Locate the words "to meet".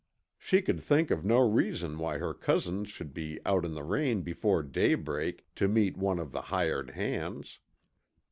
5.53-5.95